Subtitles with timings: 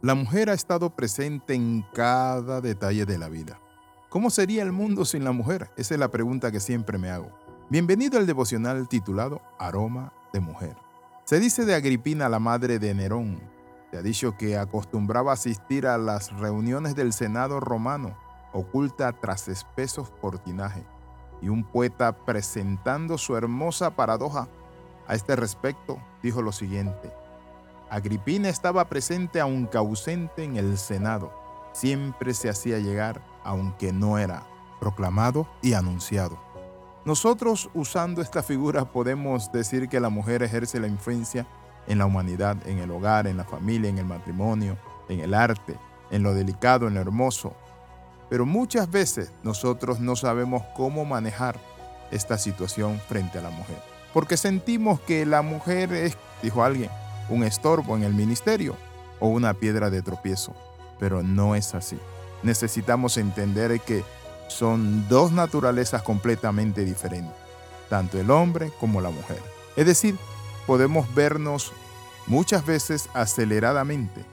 [0.00, 3.58] La mujer ha estado presente en cada detalle de la vida.
[4.10, 5.72] ¿Cómo sería el mundo sin la mujer?
[5.76, 7.32] Esa es la pregunta que siempre me hago.
[7.68, 10.76] Bienvenido al devocional titulado Aroma de Mujer.
[11.24, 13.40] Se dice de Agripina, la madre de Nerón.
[13.90, 18.16] Se ha dicho que acostumbraba asistir a las reuniones del Senado romano,
[18.52, 20.84] oculta tras espesos cortinajes,
[21.42, 24.46] y un poeta presentando su hermosa paradoja
[25.08, 27.17] a este respecto dijo lo siguiente.
[27.90, 31.32] Agripina estaba presente aunque ausente en el Senado.
[31.72, 34.46] Siempre se hacía llegar aunque no era
[34.80, 36.38] proclamado y anunciado.
[37.04, 41.46] Nosotros usando esta figura podemos decir que la mujer ejerce la influencia
[41.86, 44.76] en la humanidad, en el hogar, en la familia, en el matrimonio,
[45.08, 45.76] en el arte,
[46.10, 47.54] en lo delicado, en lo hermoso.
[48.28, 51.58] Pero muchas veces nosotros no sabemos cómo manejar
[52.10, 53.82] esta situación frente a la mujer.
[54.12, 56.90] Porque sentimos que la mujer es, dijo alguien,
[57.28, 58.76] un estorbo en el ministerio
[59.20, 60.54] o una piedra de tropiezo.
[60.98, 61.98] Pero no es así.
[62.42, 64.04] Necesitamos entender que
[64.48, 67.34] son dos naturalezas completamente diferentes,
[67.88, 69.40] tanto el hombre como la mujer.
[69.76, 70.16] Es decir,
[70.66, 71.72] podemos vernos
[72.26, 74.24] muchas veces aceleradamente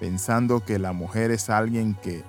[0.00, 2.24] pensando que la mujer es alguien que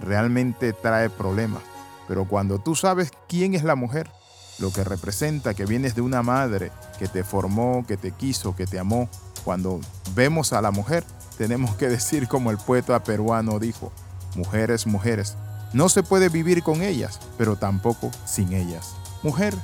[0.00, 1.62] realmente trae problemas.
[2.06, 4.10] Pero cuando tú sabes quién es la mujer,
[4.58, 8.66] lo que representa que vienes de una madre que te formó, que te quiso, que
[8.66, 9.08] te amó,
[9.48, 9.80] cuando
[10.14, 11.04] vemos a la mujer,
[11.38, 13.90] tenemos que decir como el poeta peruano dijo,
[14.36, 15.38] mujeres, mujeres,
[15.72, 18.94] no se puede vivir con ellas, pero tampoco sin ellas.
[19.22, 19.54] Mujer,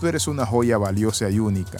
[0.00, 1.76] tú eres una joya valiosa y única,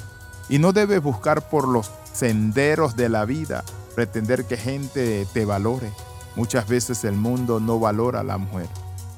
[0.51, 5.91] y no debes buscar por los senderos de la vida pretender que gente te valore.
[6.37, 8.69] Muchas veces el mundo no valora a la mujer,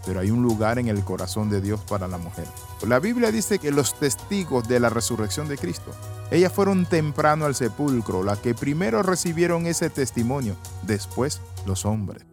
[0.04, 2.46] pero hay un lugar en el corazón de Dios para la mujer.
[2.86, 5.90] La Biblia dice que los testigos de la resurrección de Cristo,
[6.30, 12.26] ellas fueron temprano al sepulcro, las que primero recibieron ese testimonio, después los hombres.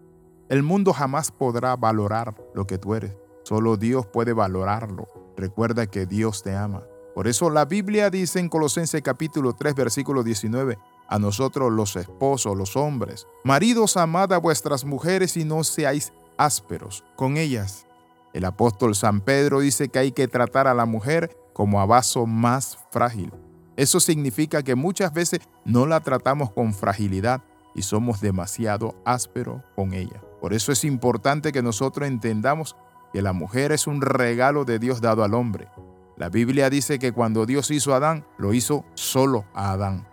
[0.50, 3.16] El mundo jamás podrá valorar lo que tú eres.
[3.44, 5.08] Solo Dios puede valorarlo.
[5.38, 6.84] Recuerda que Dios te ama.
[7.13, 12.57] Por eso la Biblia dice en Colosenses capítulo 3 versículo 19, a nosotros los esposos,
[12.57, 17.85] los hombres, maridos amad a vuestras mujeres y no seáis ásperos con ellas.
[18.34, 22.25] El apóstol San Pedro dice que hay que tratar a la mujer como a vaso
[22.25, 23.31] más frágil.
[23.75, 27.41] Eso significa que muchas veces no la tratamos con fragilidad
[27.75, 30.22] y somos demasiado ásperos con ella.
[30.41, 32.75] Por eso es importante que nosotros entendamos
[33.13, 35.69] que la mujer es un regalo de Dios dado al hombre.
[36.17, 40.07] La Biblia dice que cuando Dios hizo a Adán, lo hizo solo a Adán.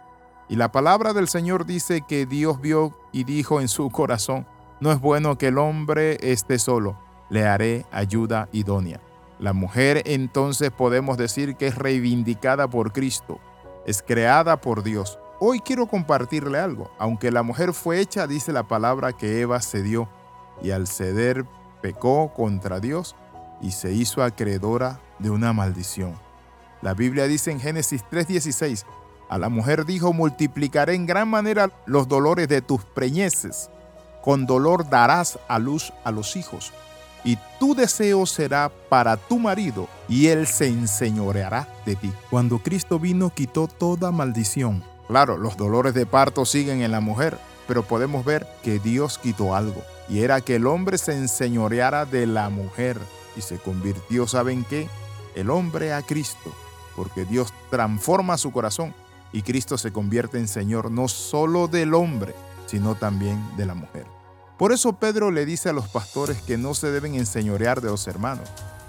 [0.48, 4.46] Y la palabra del Señor dice que Dios vio y dijo en su corazón,
[4.80, 6.98] no es bueno que el hombre esté solo,
[7.28, 9.00] le haré ayuda idónea.
[9.38, 13.38] La mujer entonces podemos decir que es reivindicada por Cristo,
[13.86, 15.18] es creada por Dios.
[15.38, 16.90] Hoy quiero compartirle algo.
[16.98, 20.08] Aunque la mujer fue hecha, dice la palabra que Eva cedió
[20.62, 21.44] y al ceder
[21.80, 23.16] pecó contra Dios
[23.60, 26.14] y se hizo acreedora de una maldición.
[26.82, 28.84] La Biblia dice en Génesis 3:16,
[29.28, 33.70] a la mujer dijo, multiplicaré en gran manera los dolores de tus preñeces,
[34.22, 36.72] con dolor darás a luz a los hijos,
[37.24, 42.12] y tu deseo será para tu marido, y él se enseñoreará de ti.
[42.30, 44.82] Cuando Cristo vino quitó toda maldición.
[45.08, 49.54] Claro, los dolores de parto siguen en la mujer, pero podemos ver que Dios quitó
[49.54, 52.98] algo y era que el hombre se enseñoreara de la mujer
[53.36, 54.88] y se convirtió, ¿saben qué?
[55.36, 56.52] El hombre a Cristo,
[56.96, 58.92] porque Dios transforma su corazón
[59.32, 62.34] y Cristo se convierte en Señor no solo del hombre,
[62.66, 64.04] sino también de la mujer.
[64.60, 68.06] Por eso Pedro le dice a los pastores que no se deben enseñorear de los
[68.06, 68.46] hermanos.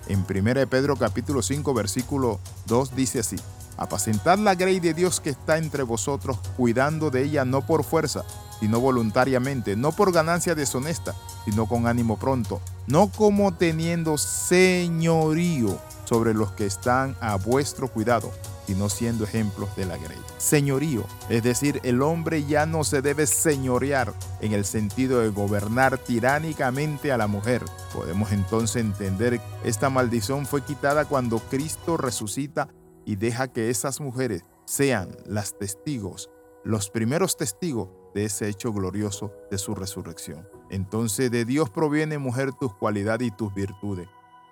[0.09, 3.37] En 1 Pedro capítulo 5 versículo 2 dice así,
[3.77, 8.25] Apacentad la grey de Dios que está entre vosotros, cuidando de ella no por fuerza,
[8.59, 11.15] sino voluntariamente, no por ganancia deshonesta,
[11.45, 15.79] sino con ánimo pronto, no como teniendo señorío
[16.11, 18.33] sobre los que están a vuestro cuidado,
[18.67, 20.17] sino siendo ejemplos de la grey.
[20.39, 25.97] Señorío, es decir, el hombre ya no se debe señorear en el sentido de gobernar
[25.97, 27.63] tiránicamente a la mujer.
[27.93, 32.67] Podemos entonces entender que esta maldición fue quitada cuando Cristo resucita
[33.05, 36.29] y deja que esas mujeres sean las testigos,
[36.65, 40.45] los primeros testigos de ese hecho glorioso de su resurrección.
[40.69, 44.09] Entonces de Dios proviene, mujer, tus cualidades y tus virtudes.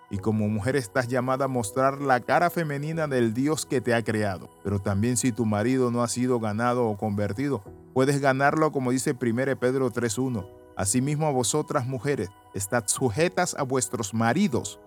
[0.09, 4.03] Y como mujer estás llamada a mostrar la cara femenina del Dios que te ha
[4.03, 4.49] creado.
[4.63, 7.63] Pero también si tu marido no ha sido ganado o convertido,
[7.93, 10.47] puedes ganarlo como dice 1 Pedro 3.1.
[10.75, 14.79] Asimismo a vosotras mujeres, estad sujetas a vuestros maridos,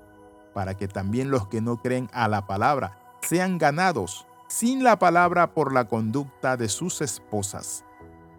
[0.55, 5.55] para que también los que no creen a la palabra sean ganados sin la palabra
[5.55, 7.85] por la conducta de sus esposas.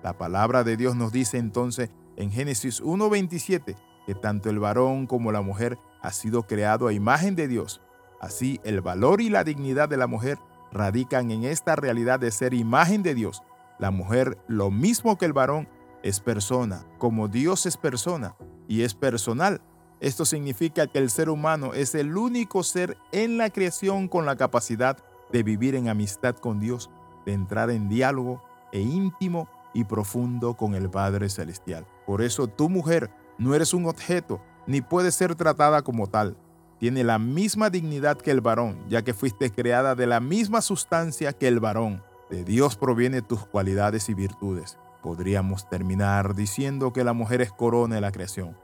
[0.03, 3.75] La palabra de Dios nos dice entonces en Génesis 1.27
[4.05, 7.81] que tanto el varón como la mujer ha sido creado a imagen de Dios.
[8.19, 10.37] Así, el valor y la dignidad de la mujer
[10.71, 13.43] radican en esta realidad de ser imagen de Dios.
[13.79, 15.67] La mujer, lo mismo que el varón,
[16.03, 18.35] es persona, como Dios es persona
[18.67, 19.61] y es personal.
[20.01, 24.35] Esto significa que el ser humano es el único ser en la creación con la
[24.35, 24.97] capacidad
[25.31, 26.89] de vivir en amistad con Dios,
[27.25, 31.87] de entrar en diálogo e íntimo y profundo con el Padre Celestial.
[32.05, 36.37] Por eso tu mujer no eres un objeto, ni puedes ser tratada como tal.
[36.79, 41.33] Tiene la misma dignidad que el varón, ya que fuiste creada de la misma sustancia
[41.33, 42.03] que el varón.
[42.29, 44.77] De Dios proviene tus cualidades y virtudes.
[45.01, 48.57] Podríamos terminar diciendo que la mujer es corona de la creación.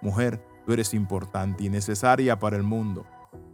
[0.00, 3.06] Mujer, tú eres importante y necesaria para el mundo.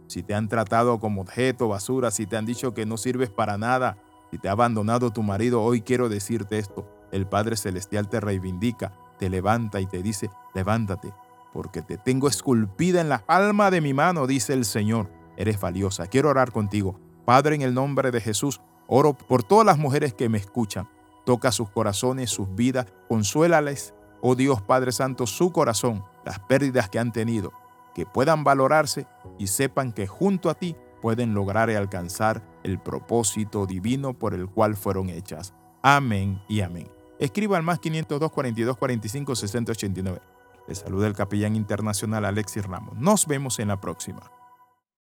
[0.07, 3.57] Si te han tratado como objeto, basura, si te han dicho que no sirves para
[3.57, 3.97] nada,
[4.31, 6.89] si te ha abandonado tu marido, hoy quiero decirte esto.
[7.11, 11.13] El Padre Celestial te reivindica te levanta y te dice, levántate,
[11.51, 15.09] porque te tengo esculpida en la palma de mi mano, dice el Señor.
[15.35, 16.07] Eres valiosa.
[16.07, 16.99] Quiero orar contigo.
[17.25, 20.87] Padre, en el nombre de Jesús, oro por todas las mujeres que me escuchan.
[21.25, 26.99] Toca sus corazones, sus vidas, consuélales, oh Dios Padre Santo, su corazón, las pérdidas que
[26.99, 27.53] han tenido,
[27.95, 29.07] que puedan valorarse
[29.37, 34.47] y sepan que junto a ti pueden lograr y alcanzar el propósito divino por el
[34.47, 35.53] cual fueron hechas.
[35.81, 36.92] Amén y amén.
[37.19, 40.21] Escriba al más 502 42 45 60 89.
[40.67, 42.97] Le saluda el capellán internacional Alexis Ramos.
[42.97, 44.31] Nos vemos en la próxima.